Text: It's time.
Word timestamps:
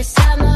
It's 0.00 0.14
time. 0.14 0.49